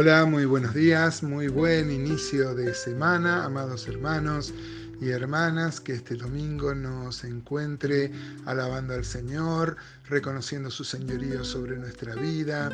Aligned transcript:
Hola, 0.00 0.26
muy 0.26 0.44
buenos 0.44 0.74
días, 0.74 1.24
muy 1.24 1.48
buen 1.48 1.90
inicio 1.90 2.54
de 2.54 2.72
semana, 2.72 3.44
amados 3.44 3.88
hermanos 3.88 4.54
y 5.00 5.08
hermanas, 5.08 5.80
que 5.80 5.94
este 5.94 6.14
domingo 6.14 6.72
nos 6.72 7.24
encuentre 7.24 8.12
alabando 8.46 8.94
al 8.94 9.04
Señor, 9.04 9.74
reconociendo 10.08 10.70
su 10.70 10.84
señorío 10.84 11.42
sobre 11.42 11.76
nuestra 11.78 12.14
vida 12.14 12.70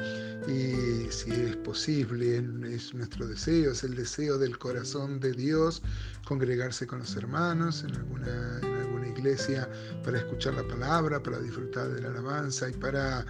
y 0.47 1.11
si 1.11 1.31
es 1.31 1.57
posible, 1.57 2.45
es 2.71 2.93
nuestro 2.93 3.27
deseo, 3.27 3.73
es 3.73 3.83
el 3.85 3.95
deseo 3.95 4.37
del 4.37 4.59
corazón 4.59 5.19
de 5.19 5.33
Dios, 5.33 5.81
congregarse 6.27 6.87
con 6.87 6.99
los 6.99 7.17
hermanos 7.17 7.85
en 7.85 7.97
alguna, 7.97 8.61
alguna 9.05 9.09
iglesia 9.09 9.69
para 10.03 10.19
escuchar 10.19 10.55
la 10.55 10.67
palabra, 10.67 11.23
para 11.23 11.39
disfrutar 11.39 11.89
de 11.89 12.01
la 12.01 12.09
alabanza 12.09 12.69
y 12.69 12.73
para 12.73 13.25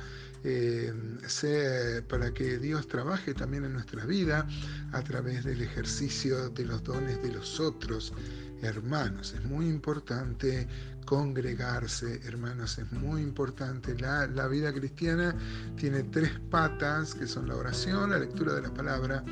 eh, 0.47 0.93
para 2.07 2.35
que 2.35 2.59
Dios 2.59 2.87
trabaje 2.87 3.33
también 3.33 3.65
en 3.65 3.73
nuestra 3.73 4.05
vida 4.05 4.47
a 4.93 5.03
través 5.03 5.45
del 5.45 5.63
ejercicio 5.63 6.51
de 6.51 6.67
los 6.67 6.85
dones 6.85 7.23
de 7.23 7.33
los 7.33 7.61
otros 7.61 8.13
hermanos. 8.61 9.33
Es 9.33 9.43
muy 9.45 9.67
importante 9.67 10.69
congregarse, 11.07 12.21
hermanos, 12.27 12.79
es 12.79 12.93
muy 12.93 13.23
importante. 13.23 13.99
La, 13.99 14.27
la 14.27 14.47
vida 14.47 14.71
cristiana 14.75 15.35
tiene 15.77 16.03
tres 16.03 16.31
patas, 16.51 17.15
que 17.15 17.27
son 17.27 17.49
la 17.49 17.57
oración, 17.57 18.11
la 18.11 18.19
lectura 18.19 18.53
de 18.53 18.63
la 18.63 18.75
palabra 18.75 19.25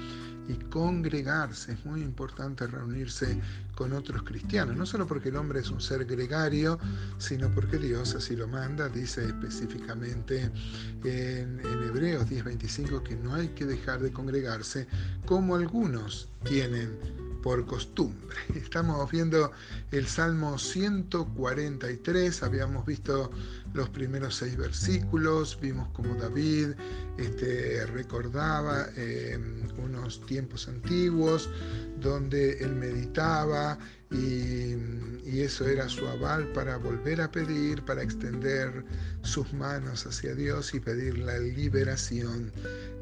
y 0.52 0.56
congregarse. 0.66 1.73
Es 1.73 1.84
muy 1.84 2.02
importante 2.02 2.66
reunirse 2.66 3.41
con 3.74 3.93
otros 3.93 4.23
cristianos, 4.23 4.77
no 4.77 4.87
solo 4.87 5.06
porque 5.06 5.30
el 5.30 5.37
hombre 5.37 5.60
es 5.60 5.70
un 5.70 5.80
ser 5.80 6.05
gregario, 6.05 6.79
sino 7.19 7.51
porque 7.51 7.79
Dios 7.79 8.15
así 8.15 8.37
lo 8.37 8.47
manda. 8.47 8.88
Dice 8.88 9.24
específicamente 9.27 10.51
en, 11.04 11.60
en 11.60 11.82
Hebreos 11.88 12.29
10:25 12.29 13.02
que 13.02 13.16
no 13.16 13.35
hay 13.35 13.49
que 13.49 13.66
dejar 13.66 14.01
de 14.01 14.12
congregarse 14.12 14.87
como 15.27 15.57
algunos 15.57 16.29
tienen 16.45 17.23
por 17.43 17.66
costumbre. 17.66 18.37
Estamos 18.55 19.10
viendo 19.10 19.51
el 19.90 20.07
Salmo 20.07 20.59
143, 20.59 22.43
habíamos 22.43 22.87
visto 22.87 23.30
los 23.74 23.88
primeros 23.90 24.37
seis 24.37 24.56
versículos, 24.56 25.59
vimos 25.60 25.88
como 25.92 26.15
David 26.15 26.74
este, 27.18 27.84
recordaba 27.87 28.88
eh, 28.96 29.38
unos 29.76 30.24
tiempos 30.26 30.66
antiguos 30.68 31.51
donde 32.00 32.59
él 32.59 32.74
meditaba 32.74 33.78
y, 34.10 34.76
eso 35.32 35.66
era 35.66 35.88
su 35.88 36.06
aval 36.06 36.52
para 36.52 36.76
volver 36.76 37.20
a 37.20 37.30
pedir, 37.30 37.82
para 37.84 38.02
extender 38.02 38.84
sus 39.23 39.52
manos 39.54 40.06
hacia 40.06 40.34
Dios 40.34 40.73
y 40.74 40.80
pedir 40.80 41.18
la 41.18 41.38
liberación 41.38 42.52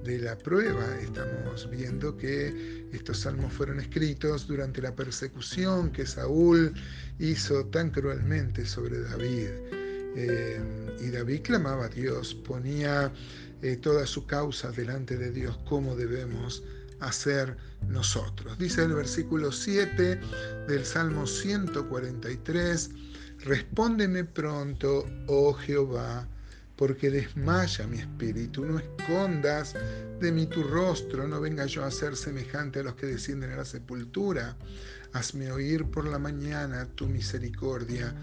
de 0.04 0.20
la 0.20 0.38
prueba. 0.38 0.86
Estamos 1.02 1.68
viendo 1.68 2.16
que 2.16 2.86
estos 2.92 3.18
salmos 3.18 3.52
fueron 3.52 3.80
escritos 3.80 4.46
durante 4.46 4.80
la 4.80 4.94
persecución 4.94 5.90
que 5.90 6.06
Saúl 6.06 6.72
hizo 7.18 7.66
tan 7.66 7.90
cruelmente 7.90 8.64
sobre 8.64 9.00
David. 9.00 9.79
Eh, 10.16 10.60
y 11.00 11.10
David 11.10 11.42
clamaba 11.42 11.86
a 11.86 11.88
Dios, 11.88 12.34
ponía 12.34 13.12
eh, 13.62 13.76
toda 13.76 14.06
su 14.06 14.26
causa 14.26 14.70
delante 14.70 15.16
de 15.16 15.30
Dios, 15.30 15.58
como 15.68 15.96
debemos 15.96 16.62
hacer 17.00 17.56
nosotros. 17.88 18.58
Dice 18.58 18.82
el 18.84 18.94
versículo 18.94 19.52
7 19.52 20.20
del 20.68 20.84
Salmo 20.84 21.26
143, 21.26 22.90
respóndeme 23.40 24.24
pronto, 24.24 25.06
oh 25.26 25.54
Jehová, 25.54 26.26
porque 26.76 27.10
desmaya 27.10 27.86
mi 27.86 27.98
espíritu. 27.98 28.64
No 28.64 28.78
escondas 28.78 29.74
de 30.18 30.32
mí 30.32 30.46
tu 30.46 30.62
rostro, 30.62 31.28
no 31.28 31.40
venga 31.40 31.66
yo 31.66 31.84
a 31.84 31.90
ser 31.90 32.16
semejante 32.16 32.80
a 32.80 32.82
los 32.84 32.94
que 32.94 33.06
descienden 33.06 33.52
a 33.52 33.56
la 33.56 33.64
sepultura. 33.66 34.56
Hazme 35.12 35.52
oír 35.52 35.84
por 35.90 36.06
la 36.06 36.18
mañana 36.18 36.86
tu 36.94 37.06
misericordia, 37.06 38.14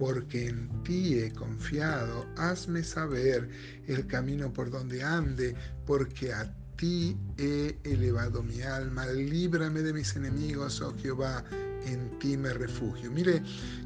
porque 0.00 0.48
en 0.48 0.82
ti 0.82 1.20
he 1.20 1.30
confiado. 1.32 2.26
Hazme 2.36 2.82
saber 2.82 3.48
el 3.86 4.04
camino 4.08 4.52
por 4.52 4.70
donde 4.70 5.04
ande, 5.04 5.54
porque 5.86 6.32
a 6.32 6.52
ti 6.76 7.16
he 7.38 7.76
elevado 7.84 8.42
mi 8.42 8.62
alma. 8.62 9.06
Líbrame 9.06 9.82
de 9.82 9.92
mis 9.92 10.16
enemigos, 10.16 10.80
oh 10.80 10.92
Jehová, 10.98 11.44
en 11.86 12.18
ti 12.18 12.36
me 12.36 12.52
refugio. 12.52 13.12
Mire 13.12 13.42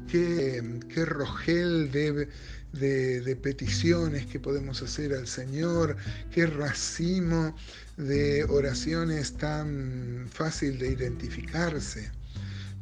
qué, 0.07 0.79
qué 0.89 1.05
rogel 1.05 1.91
de 1.91 2.29
de, 2.79 3.37
peticiones 3.41 4.25
que 4.25 4.39
podemos 4.39 4.81
hacer 4.81 5.13
al 5.13 5.27
Señor, 5.27 5.95
qué 6.31 6.45
racimo 6.45 7.55
de 7.97 8.43
oraciones 8.45 9.33
tan 9.33 10.27
fácil 10.29 10.77
de 10.79 10.91
identificarse. 10.91 12.11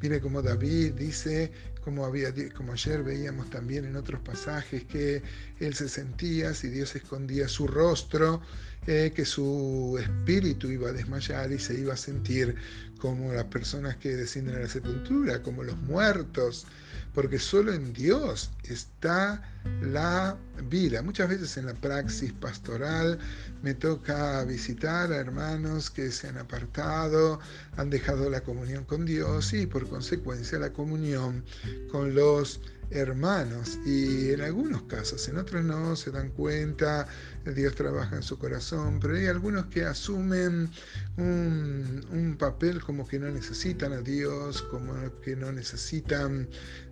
Mire 0.01 0.19
como 0.19 0.41
David 0.41 0.93
dice, 0.93 1.51
como, 1.83 2.05
había, 2.05 2.33
como 2.55 2.73
ayer 2.73 3.03
veíamos 3.03 3.49
también 3.49 3.85
en 3.85 3.95
otros 3.95 4.21
pasajes, 4.21 4.83
que 4.85 5.21
él 5.59 5.73
se 5.73 5.89
sentía, 5.89 6.53
si 6.53 6.69
Dios 6.69 6.95
escondía 6.95 7.47
su 7.47 7.67
rostro, 7.67 8.41
eh, 8.85 9.13
que 9.15 9.23
su 9.23 9.97
espíritu 10.01 10.69
iba 10.69 10.89
a 10.89 10.93
desmayar 10.93 11.51
y 11.51 11.59
se 11.59 11.79
iba 11.79 11.93
a 11.93 11.97
sentir 11.97 12.55
como 12.97 13.33
las 13.33 13.45
personas 13.45 13.97
que 13.97 14.15
descienden 14.15 14.55
a 14.55 14.59
la 14.59 14.67
sepultura, 14.69 15.41
como 15.41 15.63
los 15.63 15.77
muertos, 15.77 16.65
porque 17.13 17.37
solo 17.37 17.73
en 17.73 17.93
Dios 17.93 18.49
está 18.63 19.41
la 19.81 20.37
vida. 20.69 21.01
Muchas 21.01 21.29
veces 21.29 21.57
en 21.57 21.67
la 21.67 21.73
praxis 21.73 22.33
pastoral 22.33 23.19
me 23.61 23.73
toca 23.73 24.43
visitar 24.45 25.11
a 25.11 25.17
hermanos 25.17 25.89
que 25.89 26.11
se 26.11 26.27
han 26.27 26.37
apartado, 26.37 27.39
han 27.77 27.89
dejado 27.89 28.29
la 28.29 28.41
comunión 28.41 28.83
con 28.83 29.05
Dios 29.05 29.53
y 29.53 29.65
por 29.65 29.87
consecuencia 29.87 30.57
la 30.59 30.73
comunión 30.73 31.43
con 31.91 32.13
los 32.15 32.59
hermanos. 32.93 33.79
Y 33.85 34.31
en 34.31 34.41
algunos 34.41 34.83
casos, 34.83 35.27
en 35.27 35.37
otros 35.37 35.63
no, 35.63 35.95
se 35.95 36.11
dan 36.11 36.29
cuenta, 36.29 37.07
Dios 37.55 37.75
trabaja 37.75 38.15
en 38.15 38.23
su 38.23 38.37
corazón, 38.37 38.99
pero 38.99 39.15
hay 39.15 39.27
algunos 39.27 39.65
que 39.67 39.83
asumen 39.83 40.69
un, 41.17 42.05
un, 42.11 42.37
papel 42.37 42.81
como 42.81 43.07
que 43.07 43.19
no 43.19 43.29
necesitan 43.29 43.93
a 43.93 44.01
Dios, 44.01 44.61
como 44.63 44.93
que 45.21 45.35
no 45.35 45.51
necesitan 45.51 46.47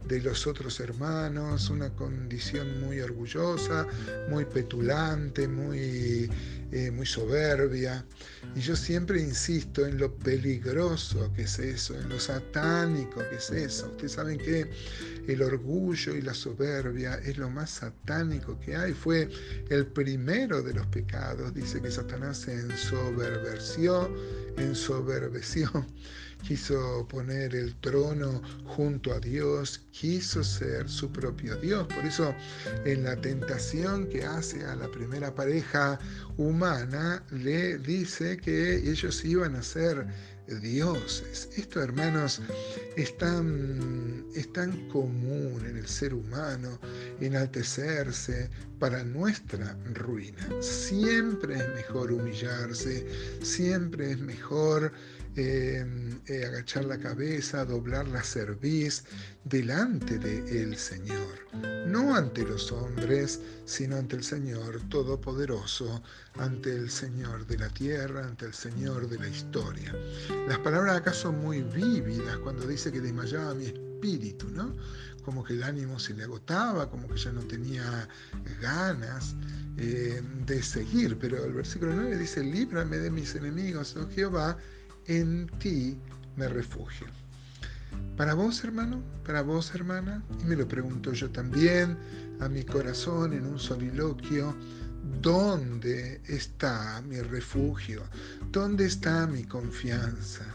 de 0.07 0.21
los 0.21 0.47
otros 0.47 0.79
hermanos, 0.79 1.69
una 1.69 1.89
condición 1.91 2.81
muy 2.81 2.99
orgullosa, 2.99 3.87
muy 4.29 4.45
petulante, 4.45 5.47
muy 5.47 6.29
eh, 6.71 6.89
muy 6.89 7.05
soberbia. 7.05 8.05
Y 8.55 8.61
yo 8.61 8.77
siempre 8.77 9.19
insisto 9.19 9.85
en 9.85 9.97
lo 9.97 10.15
peligroso 10.15 11.31
que 11.33 11.41
es 11.41 11.59
eso, 11.59 11.99
en 11.99 12.07
lo 12.07 12.17
satánico 12.17 13.21
que 13.29 13.35
es 13.35 13.51
eso. 13.51 13.87
Ustedes 13.87 14.13
saben 14.13 14.37
que 14.37 14.69
el 15.27 15.41
orgullo 15.41 16.15
y 16.15 16.21
la 16.21 16.33
soberbia 16.33 17.15
es 17.25 17.37
lo 17.37 17.49
más 17.49 17.71
satánico 17.71 18.57
que 18.61 18.77
hay. 18.77 18.93
Fue 18.93 19.27
el 19.69 19.85
primero 19.87 20.61
de 20.61 20.73
los 20.73 20.87
pecados. 20.87 21.53
Dice 21.53 21.81
que 21.81 21.91
Satanás 21.91 22.37
se 22.37 22.53
ensoberbeció, 22.53 24.09
ensoberbeció 24.55 25.69
quiso 26.41 27.07
poner 27.07 27.55
el 27.55 27.75
trono 27.75 28.41
junto 28.65 29.13
a 29.13 29.19
Dios, 29.19 29.81
quiso 29.91 30.43
ser 30.43 30.89
su 30.89 31.11
propio 31.11 31.55
Dios. 31.57 31.87
Por 31.87 32.05
eso 32.05 32.33
en 32.85 33.03
la 33.03 33.15
tentación 33.15 34.07
que 34.07 34.23
hace 34.23 34.63
a 34.65 34.75
la 34.75 34.89
primera 34.89 35.33
pareja 35.33 35.99
humana, 36.37 37.23
le 37.31 37.77
dice 37.77 38.37
que 38.37 38.75
ellos 38.75 39.23
iban 39.23 39.55
a 39.55 39.63
ser 39.63 40.07
dioses. 40.59 41.49
Esto, 41.55 41.81
hermanos, 41.81 42.41
es 42.97 43.17
tan, 43.17 44.25
es 44.35 44.51
tan 44.53 44.87
común 44.89 45.63
en 45.67 45.77
el 45.77 45.87
ser 45.87 46.13
humano 46.13 46.79
enaltecerse 47.19 48.49
para 48.79 49.03
nuestra 49.03 49.77
ruina. 49.93 50.49
Siempre 50.61 51.55
es 51.55 51.67
mejor 51.75 52.11
humillarse, 52.11 53.07
siempre 53.41 54.11
es 54.11 54.19
mejor 54.19 54.91
eh, 55.35 55.85
eh, 56.27 56.45
agachar 56.45 56.85
la 56.85 56.97
cabeza, 56.97 57.65
doblar 57.65 58.07
la 58.07 58.21
cerviz 58.21 59.05
delante 59.45 60.19
del 60.19 60.75
Señor, 60.75 61.47
no 61.87 62.15
ante 62.15 62.43
los 62.43 62.71
hombres, 62.71 63.39
sino 63.65 63.95
ante 63.95 64.17
el 64.17 64.23
Señor 64.23 64.81
Todopoderoso, 64.89 66.03
ante 66.37 66.75
el 66.75 66.89
Señor 66.89 67.47
de 67.47 67.57
la 67.57 67.69
tierra, 67.69 68.25
ante 68.25 68.45
el 68.45 68.53
Señor 68.53 69.09
de 69.09 69.19
la 69.19 69.27
historia. 69.27 69.95
Las 70.47 70.59
palabras 70.59 70.97
acá 70.97 71.13
son 71.13 71.39
muy 71.39 71.61
vívidas 71.61 72.37
cuando 72.39 72.67
dice 72.67 72.91
que 72.91 72.99
desmayaba 72.99 73.53
mi 73.53 73.65
espíritu, 73.65 74.49
¿no? 74.49 74.75
Como 75.23 75.43
que 75.43 75.53
el 75.53 75.63
ánimo 75.63 75.99
se 75.99 76.13
le 76.13 76.23
agotaba, 76.23 76.89
como 76.89 77.07
que 77.07 77.17
ya 77.17 77.31
no 77.31 77.41
tenía 77.41 78.09
ganas 78.59 79.35
eh, 79.77 80.21
de 80.45 80.63
seguir. 80.63 81.17
Pero 81.19 81.45
el 81.45 81.53
versículo 81.53 81.93
9 81.93 82.17
dice, 82.17 82.43
líbrame 82.43 82.97
de 82.97 83.11
mis 83.11 83.35
enemigos, 83.35 83.95
oh 83.95 84.09
Jehová, 84.09 84.57
en 85.17 85.47
ti 85.59 85.97
me 86.35 86.47
refugio. 86.47 87.07
Para 88.15 88.33
vos, 88.33 88.63
hermano, 88.63 89.01
para 89.25 89.41
vos, 89.41 89.73
hermana, 89.75 90.23
y 90.41 90.45
me 90.45 90.55
lo 90.55 90.67
pregunto 90.67 91.11
yo 91.13 91.29
también 91.29 91.97
a 92.39 92.47
mi 92.47 92.63
corazón 92.63 93.33
en 93.33 93.45
un 93.45 93.59
soliloquio 93.59 94.55
¿Dónde 95.21 96.21
está 96.27 97.01
mi 97.07 97.19
refugio? 97.21 98.03
¿Dónde 98.51 98.85
está 98.85 99.25
mi 99.27 99.43
confianza? 99.43 100.45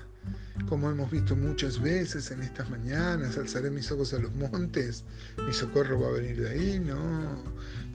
Como 0.69 0.91
hemos 0.91 1.11
visto 1.11 1.37
muchas 1.37 1.81
veces 1.81 2.31
en 2.31 2.43
estas 2.43 2.71
mañanas, 2.71 3.37
alzaré 3.39 3.71
mis 3.71 3.91
ojos 3.91 4.15
a 4.15 4.19
los 4.19 4.35
montes, 4.35 5.05
mi 5.47 5.53
socorro 5.53 6.01
va 6.01 6.09
a 6.09 6.13
venir 6.13 6.41
de 6.41 6.51
ahí, 6.51 6.81
no. 6.81 7.45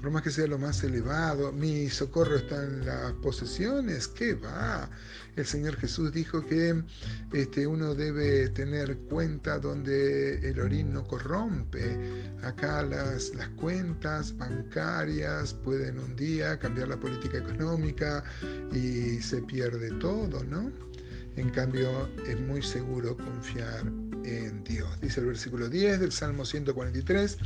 Por 0.01 0.09
más 0.09 0.23
que 0.23 0.31
sea 0.31 0.47
lo 0.47 0.57
más 0.57 0.83
elevado, 0.83 1.51
mi 1.51 1.87
socorro 1.87 2.35
está 2.35 2.63
en 2.63 2.83
las 2.87 3.13
posesiones, 3.21 4.07
¿qué 4.07 4.33
va? 4.33 4.89
El 5.35 5.45
Señor 5.45 5.75
Jesús 5.77 6.11
dijo 6.11 6.43
que 6.43 6.83
este, 7.31 7.67
uno 7.67 7.93
debe 7.93 8.49
tener 8.49 8.97
cuenta 8.97 9.59
donde 9.59 10.49
el 10.49 10.59
orín 10.59 10.91
no 10.91 11.05
corrompe. 11.05 12.33
Acá 12.41 12.81
las, 12.81 13.35
las 13.35 13.49
cuentas 13.49 14.35
bancarias 14.35 15.53
pueden 15.53 15.99
un 15.99 16.15
día 16.15 16.57
cambiar 16.57 16.87
la 16.87 16.99
política 16.99 17.37
económica 17.37 18.23
y 18.73 19.21
se 19.21 19.43
pierde 19.43 19.91
todo, 19.99 20.43
¿no? 20.43 20.90
En 21.37 21.49
cambio, 21.49 22.09
es 22.27 22.39
muy 22.39 22.61
seguro 22.61 23.15
confiar 23.15 23.85
en 24.25 24.63
Dios. 24.63 24.99
Dice 25.01 25.21
el 25.21 25.27
versículo 25.27 25.69
10 25.69 25.99
del 25.99 26.11
Salmo 26.11 26.45
143, 26.45 27.37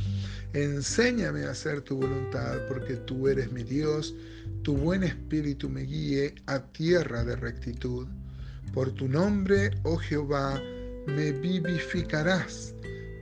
enséñame 0.52 1.44
a 1.44 1.50
hacer 1.50 1.82
tu 1.82 1.96
voluntad 1.96 2.58
porque 2.68 2.96
tú 2.96 3.28
eres 3.28 3.52
mi 3.52 3.62
Dios, 3.62 4.14
tu 4.62 4.76
buen 4.76 5.04
espíritu 5.04 5.68
me 5.68 5.82
guíe 5.82 6.34
a 6.46 6.60
tierra 6.60 7.24
de 7.24 7.36
rectitud. 7.36 8.06
Por 8.74 8.92
tu 8.92 9.08
nombre, 9.08 9.70
oh 9.84 9.96
Jehová, 9.96 10.60
me 11.06 11.32
vivificarás 11.32 12.74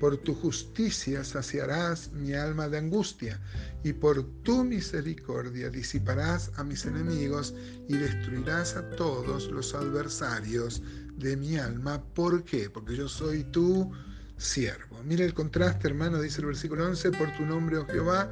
por 0.04 0.18
tu 0.18 0.34
justicia 0.34 1.24
saciarás 1.24 2.12
mi 2.12 2.34
alma 2.34 2.68
de 2.68 2.76
angustia, 2.76 3.40
y 3.82 3.94
por 3.94 4.22
tu 4.42 4.62
misericordia 4.62 5.70
disiparás 5.70 6.50
a 6.56 6.62
mis 6.62 6.84
enemigos 6.84 7.54
y 7.88 7.96
destruirás 7.96 8.76
a 8.76 8.90
todos 8.96 9.50
los 9.50 9.74
adversarios 9.74 10.82
de 11.16 11.38
mi 11.38 11.56
alma. 11.56 12.04
¿Por 12.12 12.44
qué? 12.44 12.68
Porque 12.68 12.96
yo 12.96 13.08
soy 13.08 13.44
tu 13.44 13.90
siervo. 14.36 15.02
Mira 15.04 15.24
el 15.24 15.32
contraste, 15.32 15.88
hermano, 15.88 16.20
dice 16.20 16.42
el 16.42 16.48
versículo 16.48 16.84
11, 16.84 17.12
por 17.12 17.34
tu 17.38 17.46
nombre, 17.46 17.78
oh 17.78 17.86
Jehová, 17.86 18.30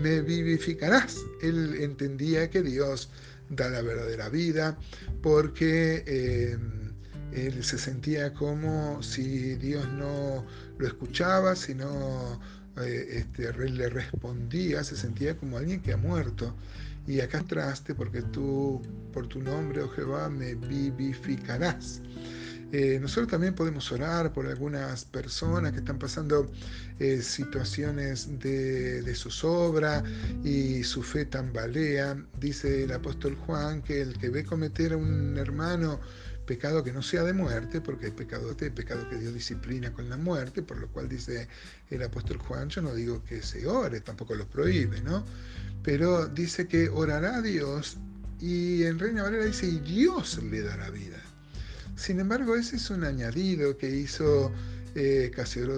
me 0.00 0.20
vivificarás. 0.20 1.18
Él 1.40 1.76
entendía 1.78 2.50
que 2.50 2.60
Dios 2.60 3.08
da 3.50 3.70
la 3.70 3.82
verdadera 3.82 4.30
vida, 4.30 4.76
porque... 5.22 6.02
Eh, 6.08 6.58
él 7.34 7.64
se 7.64 7.78
sentía 7.78 8.32
como 8.32 9.02
si 9.02 9.56
Dios 9.56 9.88
no 9.92 10.44
lo 10.78 10.86
escuchaba, 10.86 11.56
si 11.56 11.74
no 11.74 12.40
eh, 12.80 13.24
este, 13.36 13.52
le 13.68 13.88
respondía, 13.88 14.84
se 14.84 14.96
sentía 14.96 15.36
como 15.36 15.58
alguien 15.58 15.80
que 15.80 15.92
ha 15.92 15.96
muerto. 15.96 16.54
Y 17.06 17.20
acá 17.20 17.38
entraste 17.38 17.94
porque 17.94 18.22
tú, 18.22 18.80
por 19.12 19.26
tu 19.26 19.40
nombre, 19.42 19.82
oh 19.82 19.88
Jehová, 19.88 20.30
me 20.30 20.54
vivificarás. 20.54 22.00
Eh, 22.72 22.98
nosotros 23.00 23.28
también 23.28 23.54
podemos 23.54 23.92
orar 23.92 24.32
por 24.32 24.46
algunas 24.46 25.04
personas 25.04 25.72
que 25.72 25.78
están 25.78 25.98
pasando 25.98 26.50
eh, 26.98 27.20
situaciones 27.22 28.40
de, 28.40 29.02
de, 29.02 29.14
zozobra 29.14 30.02
y 30.42 30.82
su 30.82 31.02
fe 31.02 31.24
tambalea. 31.24 32.16
Dice 32.40 32.84
el 32.84 32.92
apóstol 32.92 33.36
Juan 33.46 33.82
que 33.82 34.00
el 34.00 34.18
que 34.18 34.28
ve 34.28 34.44
cometer 34.44 34.94
a 34.94 34.96
un 34.96 35.36
hermano 35.36 36.00
pecado 36.46 36.84
que 36.84 36.92
no 36.92 37.02
sea 37.02 37.22
de 37.22 37.32
muerte, 37.32 37.80
porque 37.80 38.06
hay 38.06 38.12
pecado, 38.12 38.54
hay 38.60 38.70
pecado 38.70 39.08
que 39.08 39.16
Dios 39.16 39.34
disciplina 39.34 39.92
con 39.92 40.08
la 40.08 40.16
muerte, 40.16 40.62
por 40.62 40.78
lo 40.78 40.88
cual 40.88 41.08
dice 41.08 41.48
el 41.90 42.02
apóstol 42.02 42.38
Juan, 42.38 42.68
yo 42.68 42.82
no 42.82 42.94
digo 42.94 43.22
que 43.24 43.42
se 43.42 43.66
ore, 43.66 44.00
tampoco 44.00 44.34
lo 44.34 44.48
prohíbe, 44.48 45.00
¿no? 45.00 45.24
Pero 45.82 46.26
dice 46.26 46.66
que 46.66 46.88
orará 46.88 47.42
Dios 47.42 47.98
y 48.40 48.82
en 48.84 48.98
Reina 48.98 49.22
Valera 49.22 49.46
dice, 49.46 49.66
y 49.66 49.78
Dios 49.78 50.42
le 50.42 50.62
dará 50.62 50.90
vida. 50.90 51.16
Sin 51.96 52.20
embargo, 52.20 52.56
ese 52.56 52.76
es 52.76 52.90
un 52.90 53.04
añadido 53.04 53.76
que 53.78 53.88
hizo 53.88 54.52
eh, 54.94 55.30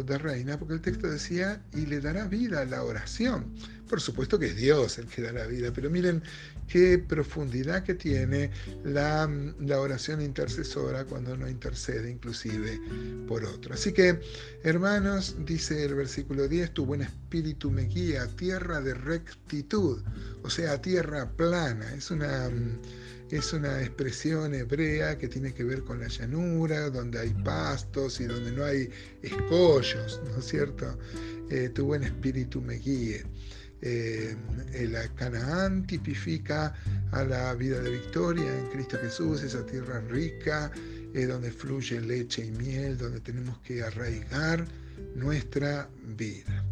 de 0.05 0.19
Reina, 0.19 0.59
porque 0.59 0.75
el 0.75 0.81
texto 0.81 1.09
decía, 1.09 1.63
y 1.75 1.87
le 1.87 2.01
dará 2.01 2.27
vida 2.27 2.63
a 2.63 2.65
la 2.65 2.83
oración. 2.83 3.55
Por 3.89 4.01
supuesto 4.01 4.39
que 4.39 4.47
es 4.47 4.57
Dios 4.57 4.99
el 4.99 5.07
que 5.07 5.23
da 5.23 5.33
la 5.33 5.47
vida, 5.47 5.73
pero 5.73 5.89
miren 5.91 6.23
qué 6.69 6.99
profundidad 6.99 7.85
que 7.85 7.95
tiene 7.95 8.51
la, 8.85 9.31
la 9.61 9.81
oración 9.81 10.21
intercesora 10.21 11.05
cuando 11.05 11.35
uno 11.35 11.49
intercede 11.49 12.11
inclusive 12.11 12.81
por 13.29 13.45
otro. 13.45 13.75
Así 13.75 13.93
que, 13.93 14.21
hermanos, 14.63 15.37
dice 15.45 15.85
el 15.85 15.95
versículo 15.95 16.49
10, 16.49 16.75
tu 16.75 16.87
buen 16.87 17.03
espíritu 17.03 17.71
me 17.71 17.83
guía 17.83 18.23
a 18.23 18.29
tierra 18.29 18.81
de 18.81 18.95
rectitud, 18.95 20.03
o 20.43 20.51
sea, 20.51 20.81
tierra 20.81 21.31
plana. 21.31 21.95
Es 21.95 22.11
una 22.11 22.51
es 23.31 23.53
una 23.53 23.83
expresión 23.83 24.55
hebrea 24.55 25.19
que 25.19 25.27
tiene 25.27 25.53
que 25.53 25.65
ver 25.65 25.83
con 25.83 25.99
la 25.99 26.07
llanura, 26.07 26.91
donde 26.91 27.19
hay 27.19 27.31
pastos 27.45 28.21
y 28.21 28.25
donde 28.25 28.53
no 28.53 28.65
hay 28.65 28.89
escollos, 29.23 30.21
¿no 30.31 30.39
es 30.39 30.45
cierto? 30.45 30.97
Eh, 31.51 31.71
tu 31.71 31.87
buen 31.87 32.05
espíritu 32.05 32.61
me 32.61 32.75
guíe. 32.75 33.25
Eh, 33.83 34.35
el 34.73 34.97
Canaán 35.15 35.87
tipifica 35.87 36.75
a 37.13 37.25
la 37.25 37.55
vida 37.55 37.81
de 37.81 37.91
victoria 37.91 38.59
en 38.59 38.67
Cristo 38.69 38.99
Jesús, 39.01 39.43
esa 39.43 39.65
tierra 39.67 40.01
rica, 40.01 40.71
eh, 41.15 41.27
donde 41.27 41.51
fluye 41.51 42.01
leche 42.01 42.47
y 42.47 42.51
miel, 42.53 42.97
donde 42.97 43.21
tenemos 43.21 43.59
que 43.59 43.83
arraigar 43.83 44.67
nuestra 45.15 45.89
vida. 46.17 46.65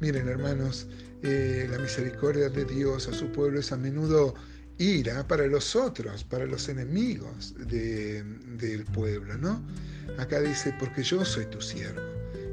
Miren 0.00 0.28
hermanos, 0.28 0.86
la 1.22 1.78
misericordia 1.78 2.48
de 2.48 2.64
Dios 2.64 3.08
a 3.08 3.12
su 3.12 3.32
pueblo 3.32 3.58
es 3.58 3.72
a 3.72 3.76
menudo 3.76 4.34
ira 4.78 5.26
para 5.26 5.46
los 5.46 5.74
otros, 5.74 6.24
para 6.24 6.46
los 6.46 6.68
enemigos 6.68 7.54
del 7.58 8.84
pueblo, 8.92 9.36
¿no? 9.38 9.62
Acá 10.18 10.40
dice, 10.40 10.74
porque 10.78 11.02
yo 11.02 11.24
soy 11.24 11.46
tu 11.46 11.60
siervo. 11.60 12.00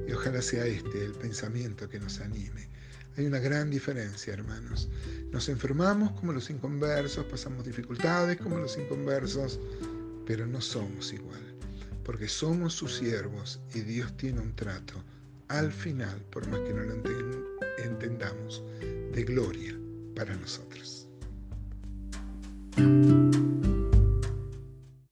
Y 0.07 0.11
ojalá 0.11 0.41
sea 0.41 0.65
este 0.65 1.05
el 1.05 1.13
pensamiento 1.13 1.87
que 1.89 1.99
nos 1.99 2.19
anime. 2.19 2.67
Hay 3.15 3.25
una 3.25 3.39
gran 3.39 3.69
diferencia, 3.69 4.33
hermanos. 4.33 4.89
Nos 5.31 5.49
enfermamos 5.49 6.11
como 6.19 6.33
los 6.33 6.49
inconversos, 6.49 7.25
pasamos 7.25 7.65
dificultades 7.65 8.37
como 8.37 8.57
los 8.57 8.77
inconversos, 8.77 9.59
pero 10.25 10.47
no 10.47 10.61
somos 10.61 11.13
igual, 11.13 11.41
porque 12.03 12.27
somos 12.27 12.73
sus 12.73 12.95
siervos 12.97 13.59
y 13.73 13.81
Dios 13.81 14.15
tiene 14.17 14.39
un 14.39 14.55
trato 14.55 15.03
al 15.47 15.71
final, 15.71 16.23
por 16.31 16.47
más 16.47 16.59
que 16.61 16.73
no 16.73 16.83
lo 16.83 16.93
entendamos, 17.83 18.63
de 18.79 19.23
gloria 19.23 19.77
para 20.15 20.35
nosotros. 20.35 21.07